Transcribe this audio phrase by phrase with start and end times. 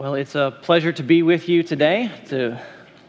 [0.00, 2.58] Well, it's a pleasure to be with you today, to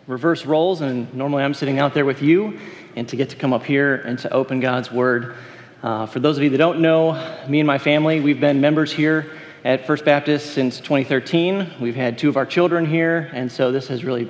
[0.07, 2.59] reverse roles, and normally I'm sitting out there with you,
[2.97, 5.37] and to get to come up here and to open God's Word.
[5.81, 7.13] Uh, for those of you that don't know,
[7.47, 9.31] me and my family, we've been members here
[9.63, 11.75] at First Baptist since 2013.
[11.79, 14.29] We've had two of our children here, and so this has really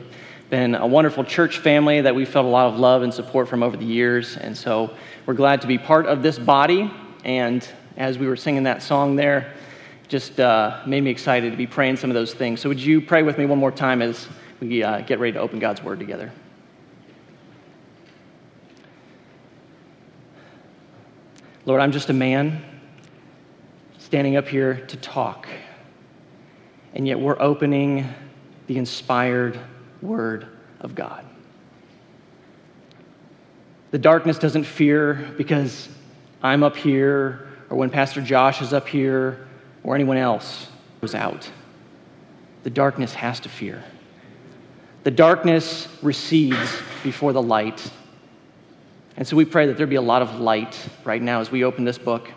[0.51, 3.63] been a wonderful church family that we've felt a lot of love and support from
[3.63, 6.91] over the years, and so we're glad to be part of this body.
[7.23, 7.67] And
[7.97, 9.51] as we were singing that song there,
[10.11, 12.59] just uh, made me excited to be praying some of those things.
[12.59, 14.27] So, would you pray with me one more time as
[14.59, 16.29] we uh, get ready to open God's Word together?
[21.65, 22.61] Lord, I'm just a man
[23.99, 25.47] standing up here to talk,
[26.93, 28.05] and yet we're opening
[28.67, 29.57] the inspired
[30.01, 30.45] Word
[30.81, 31.23] of God.
[33.91, 35.87] The darkness doesn't fear because
[36.43, 39.47] I'm up here, or when Pastor Josh is up here,
[39.83, 40.67] or anyone else
[41.01, 41.49] goes out.
[42.63, 43.83] The darkness has to fear.
[45.03, 47.91] The darkness recedes before the light.
[49.17, 51.63] And so we pray that there be a lot of light right now as we
[51.63, 52.29] open this book,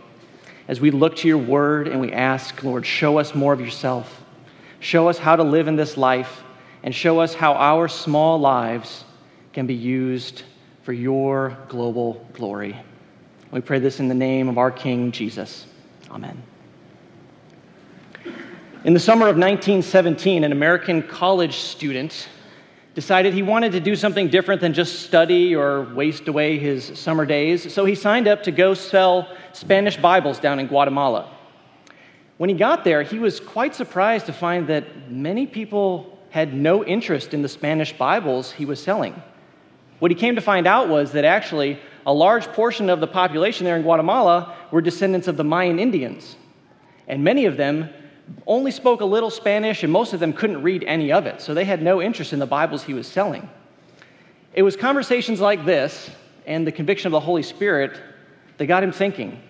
[0.66, 4.22] as we look to your word and we ask, Lord, show us more of yourself.
[4.80, 6.42] Show us how to live in this life
[6.82, 9.04] and show us how our small lives
[9.52, 10.42] can be used
[10.82, 12.76] for your global glory.
[13.50, 15.66] We pray this in the name of our King Jesus.
[16.10, 16.42] Amen.
[18.84, 22.28] In the summer of 1917, an American college student
[22.94, 27.24] decided he wanted to do something different than just study or waste away his summer
[27.24, 31.34] days, so he signed up to go sell Spanish Bibles down in Guatemala.
[32.36, 36.84] When he got there, he was quite surprised to find that many people had no
[36.84, 39.14] interest in the Spanish Bibles he was selling.
[40.00, 43.64] What he came to find out was that actually a large portion of the population
[43.64, 46.36] there in Guatemala were descendants of the Mayan Indians,
[47.08, 47.88] and many of them
[48.46, 51.54] only spoke a little Spanish, and most of them couldn't read any of it, so
[51.54, 53.48] they had no interest in the Bibles he was selling.
[54.54, 56.10] It was conversations like this
[56.46, 58.00] and the conviction of the Holy Spirit
[58.58, 59.40] that got him thinking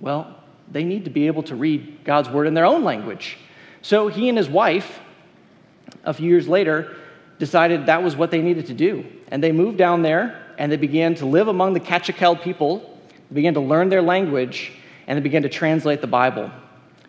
[0.00, 0.36] well,
[0.70, 3.38] they need to be able to read God's Word in their own language.
[3.82, 5.00] So he and his wife,
[6.04, 6.96] a few years later,
[7.38, 9.04] decided that was what they needed to do.
[9.28, 12.98] And they moved down there and they began to live among the Kaqchikel people,
[13.32, 14.72] began to learn their language,
[15.06, 16.50] and they began to translate the Bible.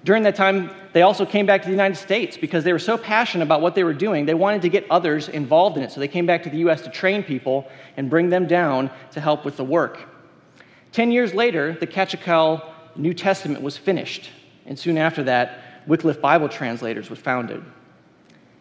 [0.04, 2.98] During that time, they also came back to the United States because they were so
[2.98, 5.92] passionate about what they were doing, they wanted to get others involved in it.
[5.92, 6.82] So they came back to the U.S.
[6.84, 7.68] to train people
[7.98, 10.00] and bring them down to help with the work.
[10.92, 12.64] Ten years later, the Kaqchikel
[12.96, 14.30] New Testament was finished,
[14.66, 17.64] and soon after that, Wycliffe Bible Translators was founded.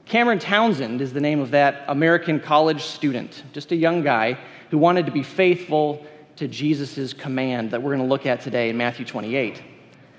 [0.06, 4.38] Cameron Townsend is the name of that American college student, just a young guy
[4.70, 6.05] who wanted to be faithful
[6.37, 9.62] to Jesus' command that we're going to look at today in Matthew 28.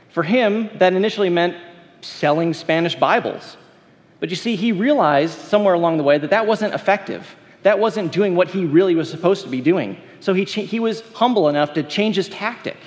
[0.09, 1.55] For him, that initially meant
[2.01, 3.57] selling Spanish Bibles.
[4.19, 7.35] But you see, he realized somewhere along the way that that wasn't effective.
[7.63, 9.97] That wasn't doing what he really was supposed to be doing.
[10.19, 12.77] So he, he was humble enough to change his tactic.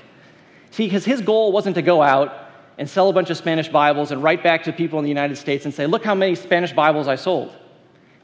[0.71, 4.11] See, because his goal wasn't to go out and sell a bunch of Spanish Bibles
[4.11, 6.73] and write back to people in the United States and say, Look how many Spanish
[6.73, 7.55] Bibles I sold.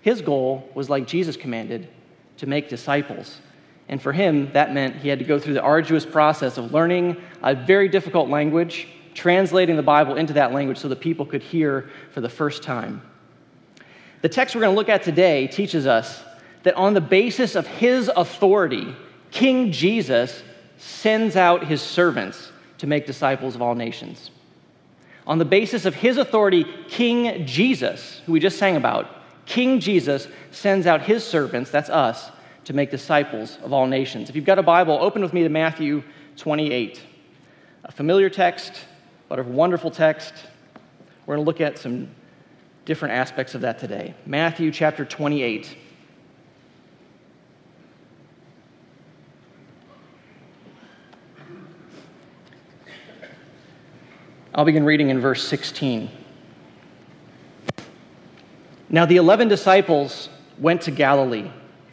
[0.00, 1.88] His goal was like Jesus commanded
[2.38, 3.41] to make disciples.
[3.88, 7.16] And for him, that meant he had to go through the arduous process of learning
[7.43, 11.88] a very difficult language, translating the Bible into that language so that people could hear
[12.12, 13.00] for the first time.
[14.21, 16.22] The text we're going to look at today teaches us
[16.65, 18.94] that on the basis of his authority,
[19.31, 20.43] King Jesus
[20.76, 24.31] sends out his servants to make disciples of all nations.
[25.26, 29.09] On the basis of his authority, King Jesus, who we just sang about,
[29.47, 32.31] King Jesus sends out his servants, that's us,
[32.68, 34.28] to make disciples of all nations.
[34.28, 36.02] If you've got a Bible, open with me to Matthew
[36.36, 37.02] 28.
[37.84, 38.84] A familiar text,
[39.26, 40.34] but a wonderful text.
[41.24, 42.10] We're going to look at some
[42.84, 44.14] different aspects of that today.
[44.26, 45.78] Matthew chapter 28.
[54.54, 56.10] I'll begin reading in verse 16.
[58.90, 60.28] Now the eleven disciples
[60.58, 61.50] went to Galilee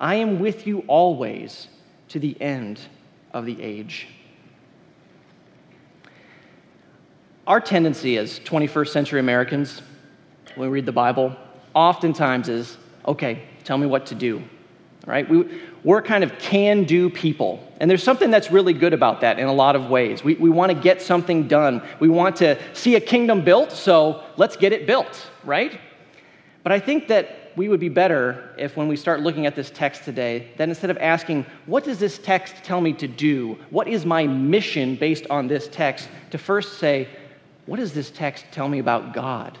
[0.00, 1.68] I am with you always
[2.08, 2.80] to the end
[3.32, 4.06] of the age.
[7.46, 9.82] Our tendency as 21st century Americans,
[10.54, 11.34] when we read the Bible,
[11.74, 14.42] oftentimes is okay, tell me what to do.
[15.06, 15.28] Right?
[15.28, 17.66] We, we're kind of can do people.
[17.80, 20.22] And there's something that's really good about that in a lot of ways.
[20.22, 24.22] We, we want to get something done, we want to see a kingdom built, so
[24.36, 25.80] let's get it built, right?
[26.62, 29.68] But I think that we would be better if, when we start looking at this
[29.68, 33.58] text today, that instead of asking, What does this text tell me to do?
[33.70, 36.08] What is my mission based on this text?
[36.30, 37.08] to first say,
[37.66, 39.58] What does this text tell me about God?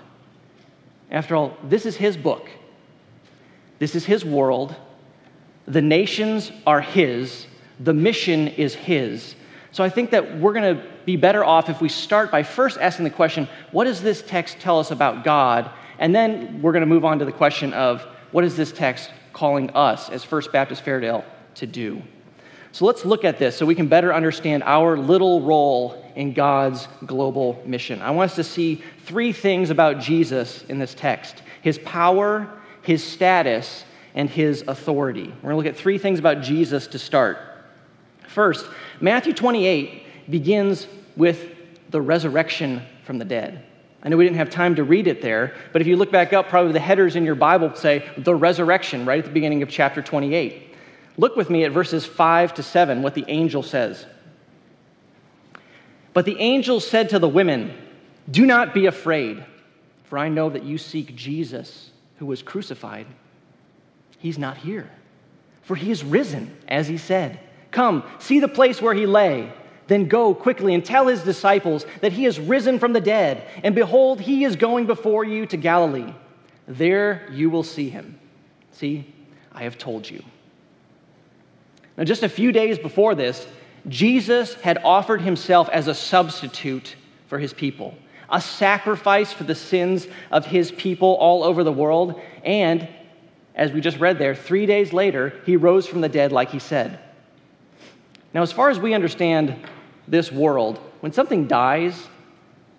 [1.10, 2.48] After all, this is His book,
[3.80, 4.74] this is His world.
[5.66, 7.46] The nations are His,
[7.80, 9.34] the mission is His.
[9.72, 12.78] So I think that we're going to be better off if we start by first
[12.78, 15.70] asking the question what does this text tell us about God?
[15.98, 19.10] And then we're going to move on to the question of what is this text
[19.32, 21.24] calling us as First Baptist Fairdale
[21.56, 22.02] to do?
[22.72, 26.86] So let's look at this so we can better understand our little role in God's
[27.06, 28.02] global mission.
[28.02, 32.48] I want us to see three things about Jesus in this text his power,
[32.82, 33.84] his status,
[34.14, 35.26] and his authority.
[35.42, 37.38] We're going to look at three things about Jesus to start.
[38.28, 38.66] First,
[39.00, 40.86] Matthew 28 begins
[41.16, 41.54] with
[41.90, 43.64] the resurrection from the dead.
[44.08, 46.32] I know we didn't have time to read it there, but if you look back
[46.32, 49.68] up, probably the headers in your Bible say the resurrection right at the beginning of
[49.68, 50.74] chapter 28.
[51.18, 54.06] Look with me at verses 5 to 7, what the angel says.
[56.14, 57.76] But the angel said to the women,
[58.30, 59.44] Do not be afraid,
[60.04, 63.06] for I know that you seek Jesus, who was crucified.
[64.16, 64.88] He's not here,
[65.60, 67.40] for he is risen, as he said.
[67.72, 69.52] Come, see the place where he lay
[69.88, 73.74] then go quickly and tell his disciples that he is risen from the dead, and
[73.74, 76.14] behold, he is going before you to Galilee.
[76.68, 78.18] There you will see him.
[78.72, 79.12] See,
[79.50, 80.22] I have told you.
[81.96, 83.46] Now, just a few days before this,
[83.88, 86.94] Jesus had offered himself as a substitute
[87.26, 87.96] for his people,
[88.30, 92.20] a sacrifice for the sins of his people all over the world.
[92.44, 92.86] And,
[93.54, 96.58] as we just read there, three days later, he rose from the dead like he
[96.58, 96.98] said.
[98.34, 99.56] Now, as far as we understand
[100.10, 102.08] this world, when something dies,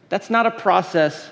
[0.10, 1.30] that's not a process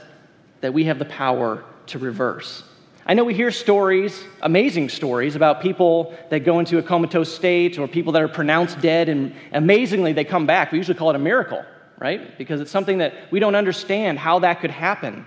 [0.61, 2.63] that we have the power to reverse.
[3.05, 7.79] I know we hear stories, amazing stories, about people that go into a comatose state
[7.79, 10.71] or people that are pronounced dead, and amazingly they come back.
[10.71, 11.63] We usually call it a miracle,
[11.99, 12.37] right?
[12.37, 15.25] Because it's something that we don't understand how that could happen.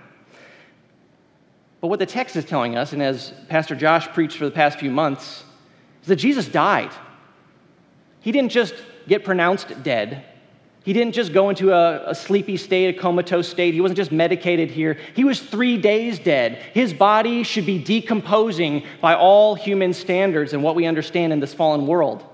[1.81, 4.77] But what the text is telling us, and as Pastor Josh preached for the past
[4.77, 5.43] few months,
[6.03, 6.91] is that Jesus died.
[8.19, 8.75] He didn't just
[9.07, 10.23] get pronounced dead,
[10.83, 13.75] he didn't just go into a, a, sleepy state, a comatose state.
[13.75, 14.97] He wasn't just medicated here.
[15.15, 16.55] He was three days dead.
[16.73, 21.53] His body should be decomposing by all human standards and what we understand in this
[21.53, 22.25] fallen world.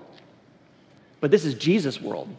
[1.19, 2.29] But this is Jesus' world.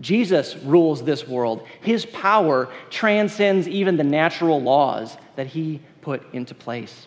[0.00, 1.66] Jesus rules this world.
[1.82, 7.06] His power transcends even the natural laws that he put into place.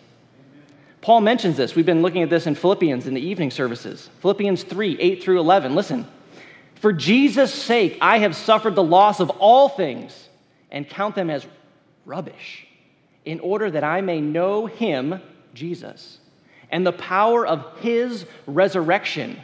[1.00, 1.74] Paul mentions this.
[1.74, 4.08] We've been looking at this in Philippians in the evening services.
[4.20, 5.74] Philippians 3 8 through 11.
[5.74, 6.06] Listen.
[6.80, 10.28] For Jesus' sake, I have suffered the loss of all things
[10.70, 11.46] and count them as
[12.06, 12.66] rubbish,
[13.24, 15.20] in order that I may know him,
[15.52, 16.18] Jesus,
[16.70, 19.38] and the power of his resurrection,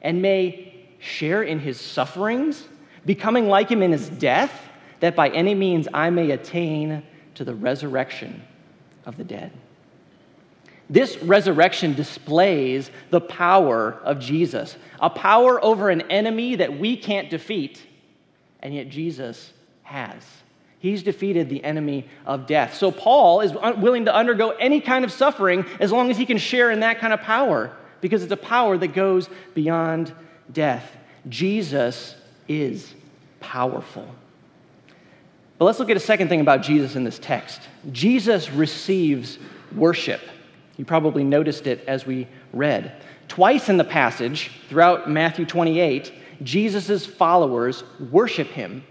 [0.00, 2.66] and may share in his sufferings,
[3.04, 4.52] becoming like him in his death,
[5.00, 7.02] that by any means I may attain
[7.34, 8.42] to the resurrection
[9.04, 9.52] of the dead.
[10.90, 17.28] This resurrection displays the power of Jesus, a power over an enemy that we can't
[17.28, 17.82] defeat,
[18.60, 19.52] and yet Jesus
[19.82, 20.22] has.
[20.78, 22.74] He's defeated the enemy of death.
[22.74, 26.38] So Paul is willing to undergo any kind of suffering as long as he can
[26.38, 30.14] share in that kind of power, because it's a power that goes beyond
[30.52, 30.96] death.
[31.28, 32.14] Jesus
[32.46, 32.94] is
[33.40, 34.08] powerful.
[35.58, 37.60] But let's look at a second thing about Jesus in this text.
[37.90, 39.38] Jesus receives
[39.74, 40.20] worship.
[40.78, 43.02] You probably noticed it as we read.
[43.26, 48.84] Twice in the passage, throughout Matthew 28, Jesus' followers worship him,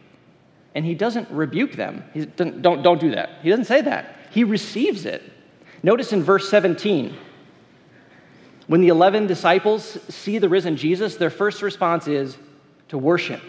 [0.75, 2.03] and he doesn't rebuke them.
[2.13, 3.29] He doesn't, don't, don't do that.
[3.41, 4.15] He doesn't say that.
[4.29, 5.23] He receives it.
[5.81, 7.15] Notice in verse 17,
[8.67, 12.37] when the 11 disciples see the risen Jesus, their first response is
[12.89, 13.41] to worship.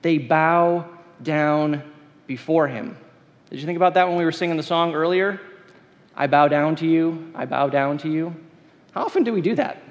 [0.00, 0.88] They bow
[1.22, 1.82] down
[2.26, 2.96] before him.
[3.50, 5.40] Did you think about that when we were singing the song earlier?
[6.20, 8.36] I bow down to you, I bow down to you.
[8.92, 9.82] How often do we do that?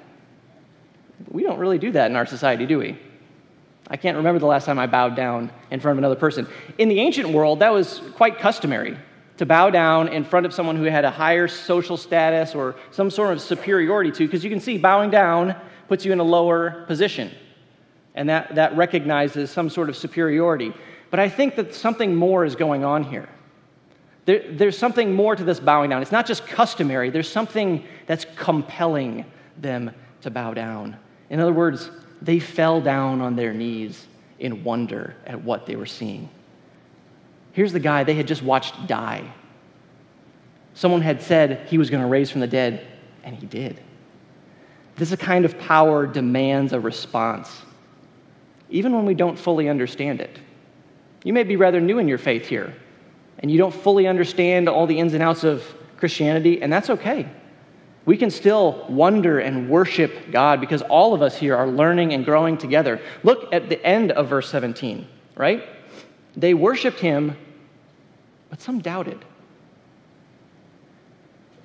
[1.28, 2.96] We don't really do that in our society, do we?
[3.88, 6.46] I can't remember the last time I bowed down in front of another person.
[6.78, 8.96] In the ancient world, that was quite customary
[9.38, 13.10] to bow down in front of someone who had a higher social status or some
[13.10, 15.56] sort of superiority to, because you can see bowing down
[15.88, 17.32] puts you in a lower position.
[18.14, 20.72] And that, that recognizes some sort of superiority.
[21.10, 23.28] But I think that something more is going on here.
[24.24, 26.02] There, there's something more to this bowing down.
[26.02, 29.24] It's not just customary, there's something that's compelling
[29.58, 29.90] them
[30.22, 30.96] to bow down.
[31.30, 34.06] In other words, they fell down on their knees
[34.38, 36.28] in wonder at what they were seeing.
[37.52, 39.32] Here's the guy they had just watched die.
[40.74, 42.86] Someone had said he was going to raise from the dead,
[43.24, 43.80] and he did.
[44.96, 47.62] This kind of power demands a response,
[48.68, 50.38] even when we don't fully understand it.
[51.24, 52.74] You may be rather new in your faith here,
[53.40, 55.64] and you don't fully understand all the ins and outs of
[55.96, 57.28] Christianity, and that's okay.
[58.04, 62.24] We can still wonder and worship God because all of us here are learning and
[62.24, 63.00] growing together.
[63.22, 65.06] Look at the end of verse 17,
[65.36, 65.64] right?
[66.36, 67.36] They worshiped him,
[68.48, 69.24] but some doubted.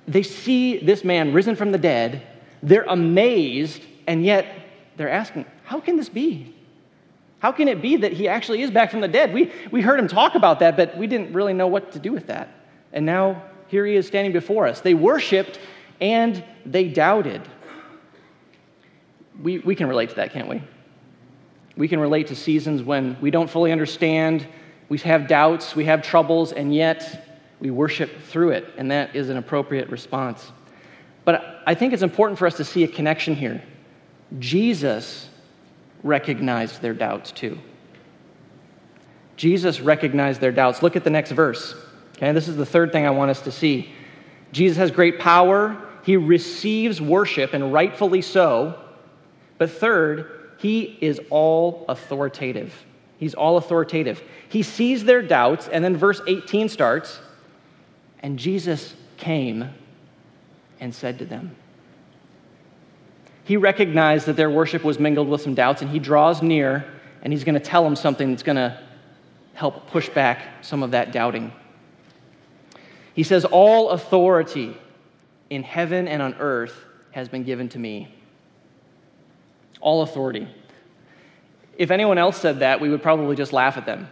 [0.06, 2.22] They see this man risen from the dead,
[2.62, 4.46] they're amazed, and yet
[4.96, 6.54] they're asking, How can this be?
[7.46, 9.32] How can it be that he actually is back from the dead?
[9.32, 12.12] We, we heard him talk about that, but we didn't really know what to do
[12.12, 12.48] with that.
[12.92, 14.80] And now here he is standing before us.
[14.80, 15.60] They worshiped
[16.00, 17.42] and they doubted.
[19.40, 20.60] We, we can relate to that, can't we?
[21.76, 24.44] We can relate to seasons when we don't fully understand,
[24.88, 29.28] we have doubts, we have troubles, and yet we worship through it, and that is
[29.28, 30.50] an appropriate response.
[31.24, 33.62] But I think it's important for us to see a connection here.
[34.40, 35.28] Jesus
[36.06, 37.58] recognized their doubts too.
[39.36, 40.82] Jesus recognized their doubts.
[40.82, 41.74] Look at the next verse.
[42.16, 43.92] Okay, this is the third thing I want us to see.
[44.52, 45.76] Jesus has great power.
[46.02, 48.80] He receives worship, and rightfully so.
[49.58, 52.72] But third, he is all authoritative.
[53.18, 54.22] He's all authoritative.
[54.48, 57.20] He sees their doubts, and then verse 18 starts,
[58.20, 59.70] and Jesus came
[60.80, 61.56] and said to them,
[63.46, 66.84] he recognized that their worship was mingled with some doubts, and he draws near
[67.22, 68.80] and he's going to tell them something that's going to
[69.54, 71.52] help push back some of that doubting.
[73.14, 74.76] He says, All authority
[75.48, 76.74] in heaven and on earth
[77.12, 78.12] has been given to me.
[79.80, 80.48] All authority.
[81.78, 84.08] If anyone else said that, we would probably just laugh at them.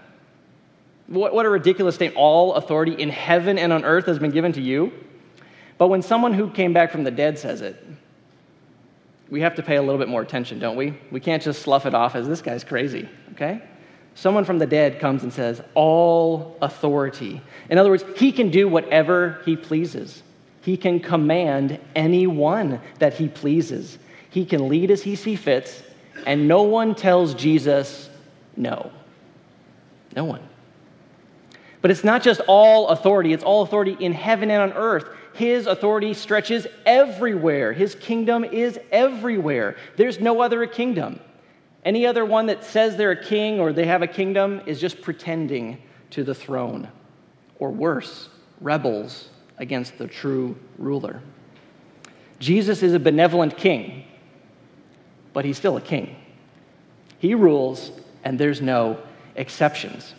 [1.09, 2.17] What, what a ridiculous statement.
[2.17, 4.93] All authority in heaven and on earth has been given to you.
[5.77, 7.85] But when someone who came back from the dead says it,
[9.31, 10.99] we have to pay a little bit more attention, don't we?
[11.11, 13.63] We can't just slough it off as this guy's crazy, okay?
[14.15, 17.41] Someone from the dead comes and says, All authority.
[17.69, 20.23] In other words, he can do whatever he pleases.
[20.63, 23.99] He can command anyone that he pleases.
[24.31, 25.83] He can lead as he sees fits,
[26.27, 28.09] and no one tells Jesus
[28.57, 28.91] no.
[30.15, 30.43] No one.
[31.85, 35.07] But it's not just all authority, it's all authority in heaven and on earth.
[35.35, 37.75] His authority stretches everywhere.
[37.75, 39.77] His kingdom is everywhere.
[39.99, 41.21] There's no other kingdom.
[41.85, 45.03] Any other one that says they're a king or they have a kingdom is just
[45.03, 45.77] pretending
[46.13, 46.89] to the throne,
[47.59, 48.31] or worse,
[48.63, 51.21] rebels against the true ruler.
[52.39, 54.07] Jesus is a benevolent king,
[55.35, 56.17] but he's still a king.
[57.19, 57.93] He rules,
[58.25, 58.97] and there's no
[59.37, 60.15] exceptions.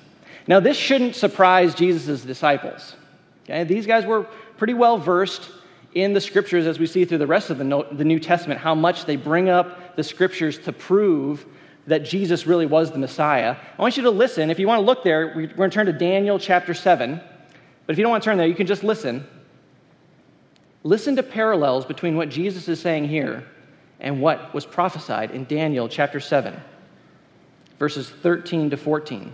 [0.47, 2.95] Now, this shouldn't surprise Jesus' disciples.
[3.43, 3.63] Okay?
[3.63, 4.23] These guys were
[4.57, 5.49] pretty well versed
[5.93, 8.75] in the scriptures as we see through the rest of the, the New Testament, how
[8.75, 11.45] much they bring up the scriptures to prove
[11.87, 13.55] that Jesus really was the Messiah.
[13.77, 14.49] I want you to listen.
[14.49, 17.21] If you want to look there, we're going to turn to Daniel chapter 7.
[17.85, 19.25] But if you don't want to turn there, you can just listen.
[20.83, 23.45] Listen to parallels between what Jesus is saying here
[23.99, 26.59] and what was prophesied in Daniel chapter 7,
[27.79, 29.33] verses 13 to 14.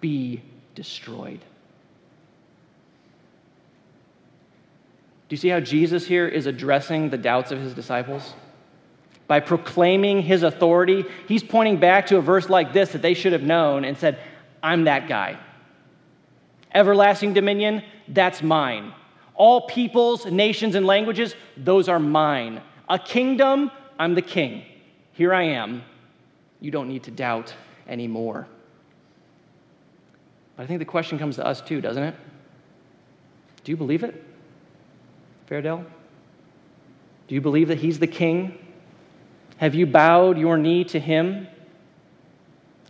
[0.00, 0.42] be
[0.74, 1.40] destroyed.
[5.28, 8.34] Do you see how Jesus here is addressing the doubts of his disciples?
[9.26, 13.32] By proclaiming his authority, he's pointing back to a verse like this that they should
[13.32, 14.18] have known and said,
[14.62, 15.38] I'm that guy.
[16.72, 18.94] Everlasting dominion, that's mine.
[19.34, 22.62] All peoples, nations, and languages, those are mine.
[22.88, 24.64] A kingdom, I'm the king.
[25.12, 25.82] Here I am.
[26.60, 27.54] You don't need to doubt
[27.86, 28.48] anymore.
[30.58, 32.16] But I think the question comes to us too, doesn't it?
[33.62, 34.24] Do you believe it?
[35.48, 35.86] Fairdale?
[37.28, 38.58] Do you believe that He's the King?
[39.58, 41.46] Have you bowed your knee to Him?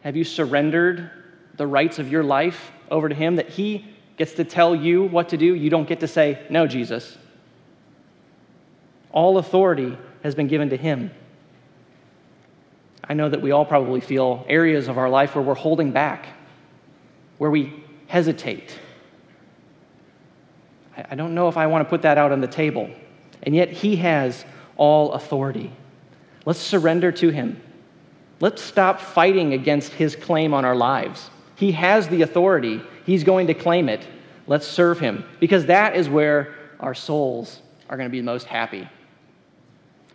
[0.01, 1.11] Have you surrendered
[1.59, 3.37] the rights of your life over to Him?
[3.37, 3.85] That He
[4.17, 5.55] gets to tell you what to do.
[5.55, 7.19] You don't get to say, No, Jesus.
[9.13, 11.11] All authority has been given to him.
[13.05, 16.27] I know that we all probably feel areas of our life where we're holding back,
[17.39, 18.79] where we hesitate.
[21.11, 22.91] I don't know if I want to put that out on the table.
[23.45, 24.45] And yet, He has
[24.77, 25.73] all authority.
[26.45, 27.61] Let's surrender to Him.
[28.41, 31.31] Let's stop fighting against His claim on our lives.
[31.55, 34.07] He has the authority, He's going to claim it.
[34.47, 38.89] Let's serve Him because that is where our souls are going to be most happy.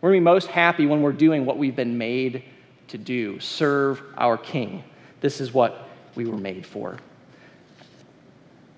[0.01, 2.43] We're going to be most happy when we're doing what we've been made
[2.89, 4.83] to do serve our King.
[5.21, 6.97] This is what we were made for.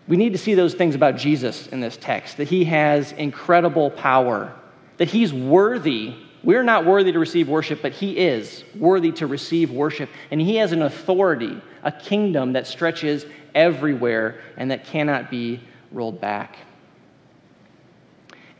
[0.07, 3.89] We need to see those things about Jesus in this text that he has incredible
[3.89, 4.53] power,
[4.97, 6.15] that he's worthy.
[6.43, 10.09] We're not worthy to receive worship, but he is worthy to receive worship.
[10.29, 15.59] And he has an authority, a kingdom that stretches everywhere and that cannot be
[15.91, 16.57] rolled back.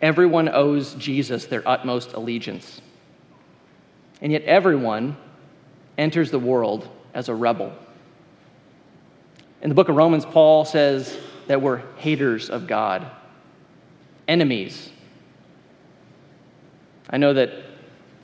[0.02, 2.82] Everyone owes Jesus their utmost allegiance.
[4.22, 5.16] And yet, everyone
[5.98, 7.72] enters the world as a rebel.
[9.62, 13.10] In the book of Romans, Paul says that we're haters of God,
[14.28, 14.90] enemies.
[17.10, 17.52] I know that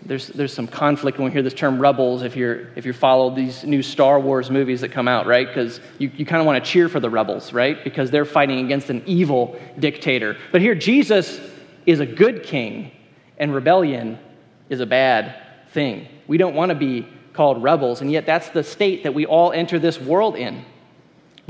[0.03, 3.33] there's, there's some conflict when we hear this term rebels if you're if you follow
[3.33, 5.47] these new Star Wars movies that come out, right?
[5.47, 7.83] Because you, you kind of want to cheer for the rebels, right?
[7.83, 10.37] Because they're fighting against an evil dictator.
[10.51, 11.39] But here, Jesus
[11.85, 12.91] is a good king,
[13.37, 14.17] and rebellion
[14.69, 15.35] is a bad
[15.69, 16.07] thing.
[16.27, 19.51] We don't want to be called rebels, and yet that's the state that we all
[19.51, 20.65] enter this world in.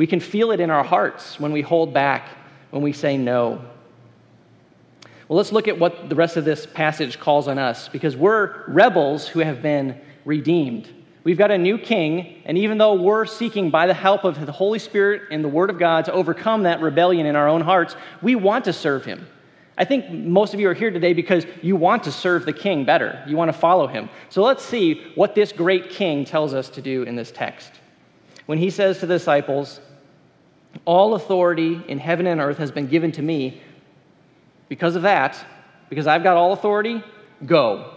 [0.01, 2.27] We can feel it in our hearts when we hold back,
[2.71, 3.63] when we say no.
[5.27, 8.63] Well, let's look at what the rest of this passage calls on us because we're
[8.67, 10.89] rebels who have been redeemed.
[11.23, 14.51] We've got a new king, and even though we're seeking by the help of the
[14.51, 17.95] Holy Spirit and the Word of God to overcome that rebellion in our own hearts,
[18.23, 19.27] we want to serve him.
[19.77, 22.85] I think most of you are here today because you want to serve the king
[22.85, 23.23] better.
[23.27, 24.09] You want to follow him.
[24.29, 27.73] So let's see what this great king tells us to do in this text.
[28.47, 29.79] When he says to the disciples,
[30.85, 33.61] All authority in heaven and earth has been given to me,
[34.69, 35.43] because of that,
[35.89, 37.03] because I've got all authority,
[37.45, 37.93] go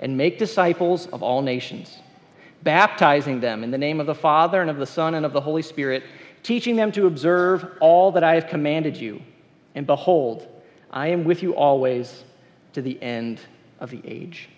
[0.00, 1.98] and make disciples of all nations,
[2.64, 5.40] baptizing them in the name of the Father and of the Son and of the
[5.40, 6.02] Holy Spirit,
[6.42, 9.22] teaching them to observe all that I have commanded you.
[9.76, 10.48] And behold,
[10.90, 12.24] I am with you always
[12.72, 13.40] to the end
[13.78, 14.48] of the age.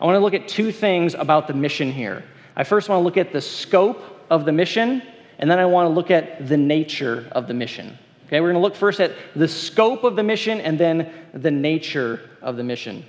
[0.00, 2.24] I want to look at two things about the mission here.
[2.56, 5.02] I first want to look at the scope of the mission,
[5.40, 7.98] and then I want to look at the nature of the mission.
[8.26, 11.50] Okay, we're going to look first at the scope of the mission and then the
[11.50, 13.04] nature of the mission.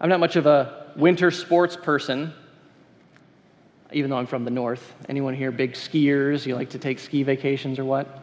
[0.00, 2.32] I'm not much of a winter sports person,
[3.92, 4.94] even though I'm from the north.
[5.08, 6.46] Anyone here big skiers?
[6.46, 8.22] You like to take ski vacations or what?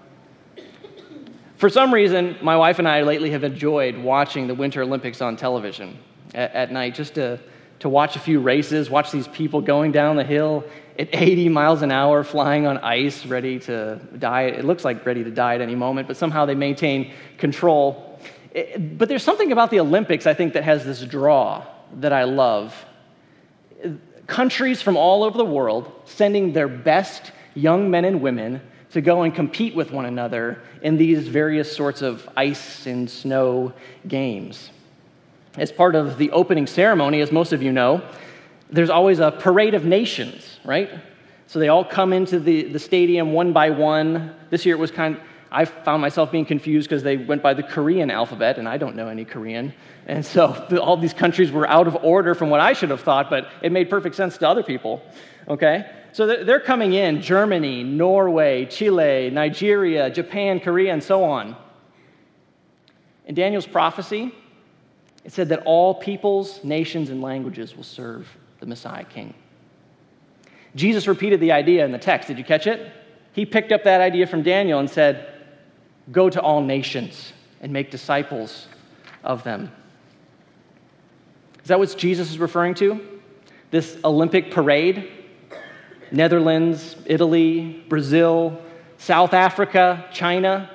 [1.57, 5.35] For some reason, my wife and I lately have enjoyed watching the Winter Olympics on
[5.35, 5.99] television
[6.33, 7.39] at, at night just to,
[7.83, 10.63] to watch a few races, watch these people going down the hill
[10.97, 14.43] at 80 miles an hour, flying on ice, ready to die.
[14.43, 18.21] It looks like ready to die at any moment, but somehow they maintain control.
[18.53, 21.65] But there's something about the Olympics, I think, that has this draw
[21.95, 22.73] that I love.
[24.27, 29.23] Countries from all over the world sending their best young men and women to go
[29.23, 33.73] and compete with one another in these various sorts of ice and snow
[34.07, 34.69] games.
[35.57, 38.01] As part of the opening ceremony, as most of you know,
[38.69, 40.89] there's always a parade of nations, right?
[41.45, 44.33] So they all come into the, the stadium one by one.
[44.49, 47.53] This year it was kind of, I found myself being confused because they went by
[47.53, 49.71] the Korean alphabet, and I don't know any Korean.
[50.07, 53.29] And so all these countries were out of order from what I should have thought,
[53.29, 55.03] but it made perfect sense to other people,
[55.47, 55.85] okay?
[56.13, 61.55] So they're coming in Germany, Norway, Chile, Nigeria, Japan, Korea, and so on.
[63.27, 64.33] In Daniel's prophecy,
[65.23, 68.27] it said that all peoples, nations, and languages will serve
[68.59, 69.33] the Messiah King.
[70.75, 72.27] Jesus repeated the idea in the text.
[72.27, 72.91] Did you catch it?
[73.31, 75.29] He picked up that idea from Daniel and said,
[76.11, 77.31] Go to all nations
[77.61, 78.67] and make disciples
[79.23, 79.71] of them.
[81.61, 82.99] Is that what Jesus is referring to?
[83.71, 85.09] This Olympic parade?
[86.11, 88.61] Netherlands, Italy, Brazil,
[88.97, 90.69] South Africa, China.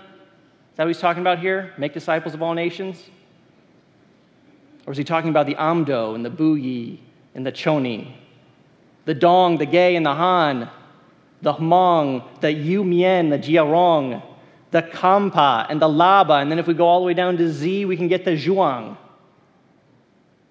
[0.72, 1.74] Is that what he's talking about here?
[1.76, 3.04] Make disciples of all nations?
[4.88, 7.00] Or is he talking about the Amdo and the Buyi
[7.34, 8.10] and the Choni?
[9.04, 10.70] The Dong, the Gay, and the Han,
[11.42, 14.22] the Hmong, the Iu Mien, the Jiarong,
[14.70, 16.40] the Khampa, and the Laba.
[16.40, 18.30] And then if we go all the way down to Z, we can get the
[18.30, 18.96] Zhuang.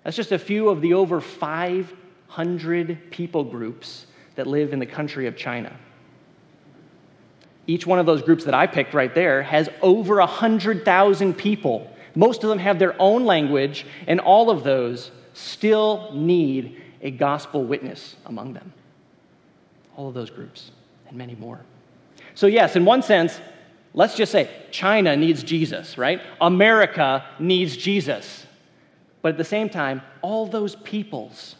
[0.03, 5.25] That's just a few of the over 500 people groups that live in the country
[5.25, 5.75] of China.
[7.65, 11.91] Each one of those groups that I picked right there has over 100,000 people.
[12.17, 17.63] Most of them have their own language, and all of those still need a gospel
[17.63, 18.73] witness among them.
[19.95, 20.71] All of those groups,
[21.07, 21.61] and many more.
[22.33, 23.39] So, yes, in one sense,
[23.93, 26.19] let's just say China needs Jesus, right?
[26.41, 28.47] America needs Jesus.
[29.21, 31.55] But at the same time, all those peoples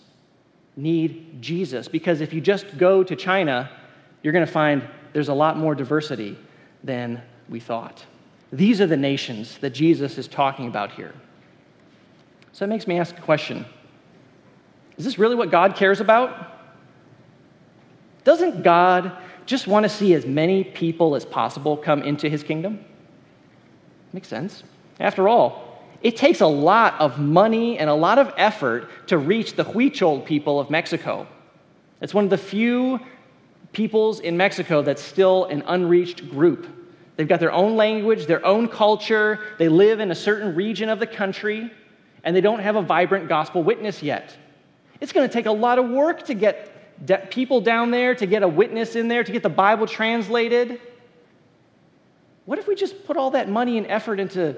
[0.76, 3.70] need Jesus because if you just go to China,
[4.24, 4.82] you're going to find
[5.14, 6.36] there's a lot more diversity
[6.84, 8.04] than we thought.
[8.52, 11.14] These are the nations that Jesus is talking about here.
[12.54, 13.66] So it makes me ask a question
[14.98, 16.54] Is this really what God cares about?
[18.24, 19.12] Doesn't God
[19.46, 22.84] just want to see as many people as possible come into his kingdom?
[24.12, 24.64] Makes sense.
[25.00, 29.56] After all, it takes a lot of money and a lot of effort to reach
[29.56, 31.28] the Huichol people of Mexico.
[32.02, 33.00] It's one of the few
[33.74, 36.68] peoples in Mexico that's still an unreached group.
[37.18, 41.00] They've got their own language, their own culture, they live in a certain region of
[41.00, 41.72] the country,
[42.24, 44.38] and they don't have a vibrant gospel witness yet.
[45.02, 46.72] It's going to take a lot of work to get
[47.32, 50.80] people down there, to get a witness in there, to get the Bible translated.
[52.46, 54.56] What if we just put all that money and effort into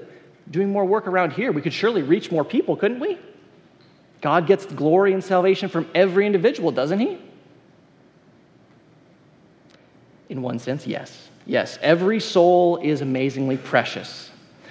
[0.50, 1.52] doing more work around here?
[1.52, 3.18] We could surely reach more people, couldn't we?
[4.20, 7.18] God gets glory and salvation from every individual, doesn't He?
[10.28, 11.29] In one sense, yes.
[11.46, 14.30] Yes, every soul is amazingly precious.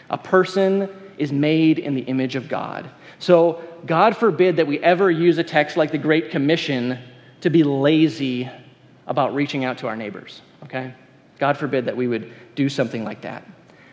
[0.10, 2.90] A person is made in the image of God.
[3.20, 7.00] So, God forbid that we ever use a text like the Great Commission
[7.42, 8.50] to be lazy
[9.08, 10.94] about reaching out to our neighbors, okay?
[11.38, 13.46] God forbid that we would do something like that.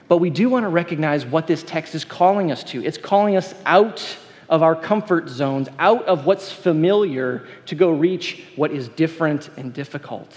[0.08, 2.84] But we do want to recognize what this text is calling us to.
[2.84, 4.04] It's calling us out
[4.48, 9.72] of our comfort zones, out of what's familiar, to go reach what is different and
[9.72, 10.32] difficult.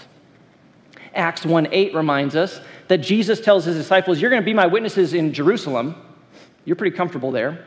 [1.14, 4.66] Acts 1 8 reminds us that Jesus tells his disciples, You're going to be my
[4.66, 5.94] witnesses in Jerusalem.
[6.64, 7.64] You're pretty comfortable there.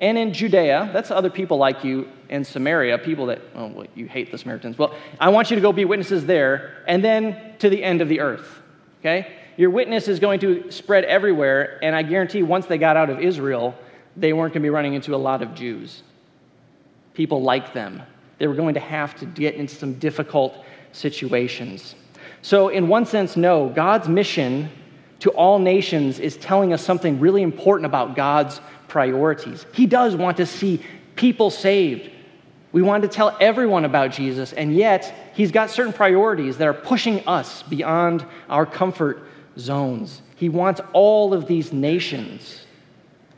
[0.00, 4.06] And in Judea, that's other people like you in Samaria, people that, oh, well, you
[4.06, 4.76] hate the Samaritans.
[4.76, 8.08] Well, I want you to go be witnesses there, and then to the end of
[8.08, 8.60] the earth.
[9.00, 9.28] Okay?
[9.56, 13.20] Your witness is going to spread everywhere, and I guarantee once they got out of
[13.20, 13.74] Israel,
[14.16, 16.02] they weren't going to be running into a lot of Jews.
[17.14, 18.02] People like them.
[18.38, 21.94] They were going to have to get into some difficult situations.
[22.44, 24.68] So, in one sense, no, God's mission
[25.20, 29.64] to all nations is telling us something really important about God's priorities.
[29.72, 30.84] He does want to see
[31.16, 32.10] people saved.
[32.70, 36.74] We want to tell everyone about Jesus, and yet He's got certain priorities that are
[36.74, 39.26] pushing us beyond our comfort
[39.56, 40.20] zones.
[40.36, 42.66] He wants all of these nations,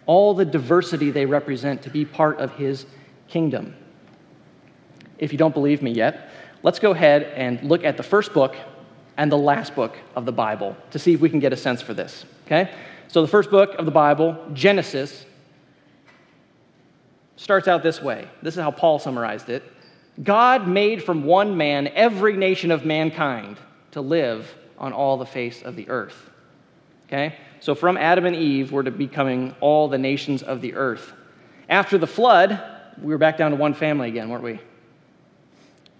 [0.06, 2.86] all the diversity they represent, to be part of His
[3.28, 3.72] kingdom.
[5.18, 6.28] If you don't believe me yet,
[6.64, 8.56] let's go ahead and look at the first book
[9.16, 11.80] and the last book of the Bible to see if we can get a sense
[11.80, 12.24] for this.
[12.46, 12.70] Okay?
[13.08, 15.24] So, the first book of the Bible, Genesis,
[17.36, 18.28] starts out this way.
[18.42, 19.62] This is how Paul summarized it
[20.22, 23.58] God made from one man every nation of mankind
[23.92, 26.30] to live on all the face of the earth.
[27.06, 27.36] Okay?
[27.60, 31.12] So, from Adam and Eve, we're to becoming all the nations of the earth.
[31.68, 32.62] After the flood,
[33.00, 34.60] we were back down to one family again, weren't we?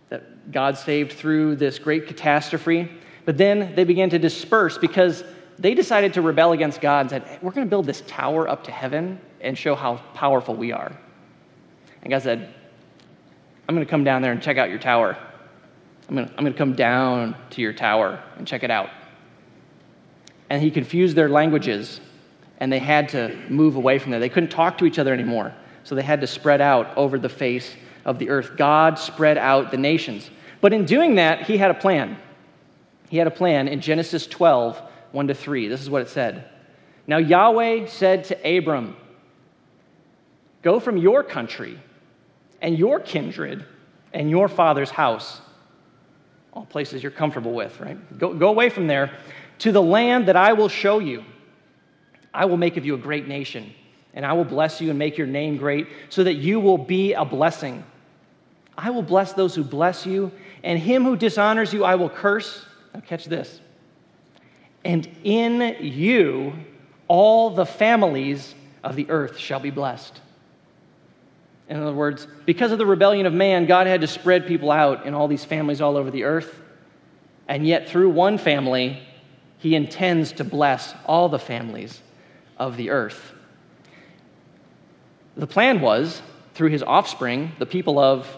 [0.09, 2.91] That God saved through this great catastrophe.
[3.27, 5.25] But then they began to disperse because
[5.59, 8.65] they decided to rebel against God and said, We're going to build this tower up
[8.65, 10.97] to heaven and show how powerful we are.
[12.03, 12.55] And God said,
[13.69, 15.19] I'm going to come down there and check out your tower.
[16.09, 18.91] I'm going, to, I'm going to come down to your tower and check it out.
[20.49, 22.01] And he confused their languages,
[22.59, 24.21] and they had to move away from there.
[24.21, 27.29] They couldn't talk to each other anymore, so they had to spread out over the
[27.29, 28.53] face of the earth.
[28.57, 30.31] God spread out the nations.
[30.61, 32.17] But in doing that, he had a plan.
[33.09, 34.81] He had a plan in Genesis 12,
[35.13, 35.69] 1 to 3.
[35.69, 36.49] This is what it said.
[37.07, 38.97] Now Yahweh said to Abram,
[40.63, 41.79] Go from your country
[42.61, 43.65] and your kindred
[44.13, 45.41] and your father's house,
[46.53, 48.19] all places you're comfortable with, right?
[48.19, 49.13] Go, go away from there
[49.59, 51.25] to the land that I will show you.
[52.35, 53.73] I will make of you a great nation,
[54.15, 57.13] and I will bless you and make your name great, so that you will be
[57.13, 57.85] a blessing.
[58.77, 62.65] I will bless those who bless you, and him who dishonors you I will curse.
[62.95, 63.61] Now, catch this.
[64.85, 66.53] And in you,
[67.09, 70.21] all the families of the earth shall be blessed.
[71.69, 75.05] In other words, because of the rebellion of man, God had to spread people out
[75.05, 76.61] in all these families all over the earth.
[77.49, 79.03] And yet, through one family,
[79.59, 82.01] he intends to bless all the families
[82.57, 83.33] of the earth.
[85.37, 86.23] The plan was,
[86.55, 88.29] through his offspring, the people of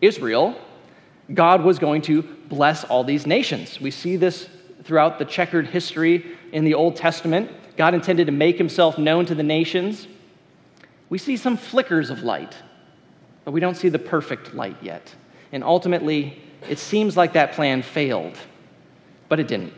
[0.00, 0.58] Israel,
[1.32, 3.80] God was going to bless all these nations.
[3.80, 4.48] We see this
[4.84, 7.50] throughout the checkered history in the Old Testament.
[7.76, 10.06] God intended to make himself known to the nations.
[11.08, 12.54] We see some flickers of light,
[13.44, 15.14] but we don't see the perfect light yet.
[15.52, 18.36] And ultimately, it seems like that plan failed,
[19.28, 19.72] but it didn't.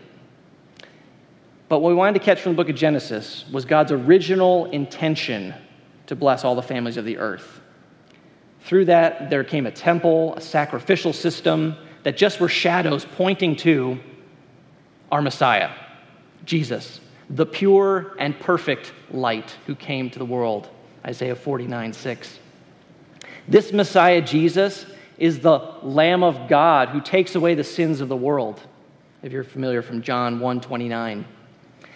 [1.69, 5.55] But what we wanted to catch from the book of Genesis was God's original intention
[6.07, 7.61] to bless all the families of the earth.
[8.69, 13.99] Through that, there came a temple, a sacrificial system that just were shadows pointing to
[15.11, 15.71] our Messiah,
[16.45, 17.01] Jesus,
[17.31, 20.69] the pure and perfect light who came to the world.
[21.07, 22.41] Isaiah 49 6.
[23.49, 24.85] This Messiah, Jesus,
[25.17, 28.61] is the Lamb of God who takes away the sins of the world.
[29.23, 31.25] If you're familiar from John 1 29.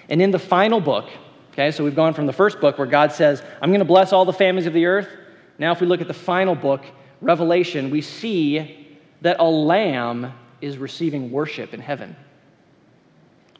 [0.08, 1.10] And in the final book,
[1.52, 4.14] okay, so we've gone from the first book where God says, I'm going to bless
[4.14, 5.18] all the families of the earth.
[5.62, 6.84] Now, if we look at the final book,
[7.20, 12.16] Revelation, we see that a lamb is receiving worship in heaven.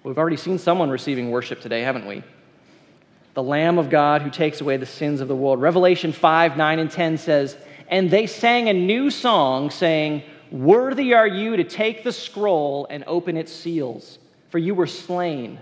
[0.02, 2.24] We've already seen someone receiving worship today, haven't we?
[3.34, 5.60] The Lamb of God who takes away the sins of the world.
[5.60, 11.28] Revelation 5 9 and 10 says, And they sang a new song, saying, Worthy are
[11.28, 14.18] you to take the scroll and open its seals,
[14.50, 15.60] for you were slain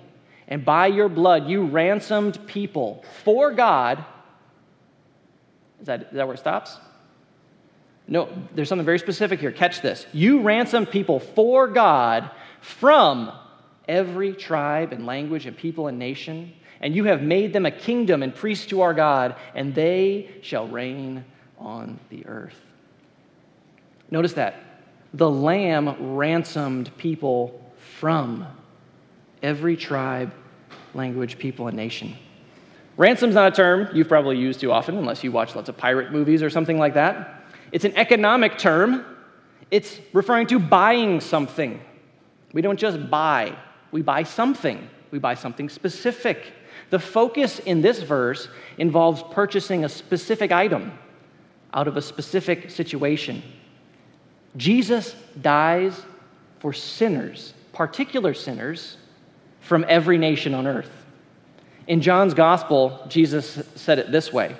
[0.51, 4.05] and by your blood you ransomed people for God.
[5.81, 6.77] Is that, is that where it stops?
[8.07, 9.53] No, there's something very specific here.
[9.53, 10.07] Catch this.
[10.13, 13.33] You ransomed people for God from
[13.89, 18.23] every tribe and language and people and nation, and you have made them a kingdom
[18.23, 21.25] and priests to our God, and they shall reign
[21.59, 22.61] on the earth.
[24.11, 24.57] Notice that.
[25.15, 28.47] The Lamb ransomed people from
[29.43, 30.33] every tribe
[30.95, 32.17] language, people, and nation.
[33.01, 36.13] Ransom's not a term you've probably used too often unless you watch lots of pirate
[36.13, 37.43] movies or something like that.
[37.73, 39.07] It's an economic term,
[39.71, 41.81] it's referring to buying something.
[42.53, 43.57] We don't just buy,
[43.91, 46.53] we buy something, we buy something specific.
[46.91, 50.93] The focus in this verse involves purchasing a specific item
[51.73, 53.43] out of a specific situation.
[54.59, 56.03] Jesus dies
[56.59, 58.99] for sinners, particular sinners,
[59.61, 61.00] from every nation on earth.
[61.91, 64.55] In John's gospel, Jesus said it this way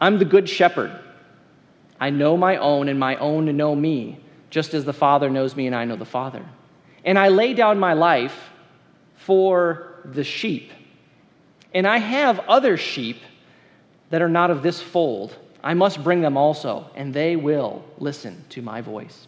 [0.00, 0.96] I'm the good shepherd.
[1.98, 5.66] I know my own, and my own know me, just as the Father knows me
[5.66, 6.46] and I know the Father.
[7.04, 8.50] And I lay down my life
[9.16, 10.70] for the sheep.
[11.74, 13.20] And I have other sheep
[14.10, 15.36] that are not of this fold.
[15.64, 19.26] I must bring them also, and they will listen to my voice.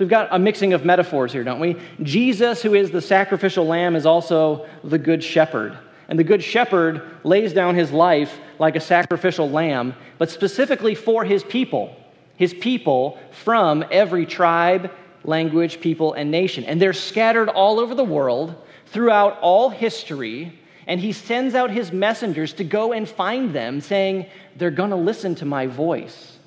[0.00, 1.76] So we've got a mixing of metaphors here, don't we?
[2.02, 5.76] Jesus, who is the sacrificial lamb, is also the good shepherd.
[6.08, 11.22] And the good shepherd lays down his life like a sacrificial lamb, but specifically for
[11.22, 11.94] his people,
[12.36, 14.90] his people from every tribe,
[15.24, 16.64] language, people, and nation.
[16.64, 18.54] And they're scattered all over the world
[18.86, 20.58] throughout all history.
[20.86, 24.24] And he sends out his messengers to go and find them, saying,
[24.56, 26.38] They're going to listen to my voice.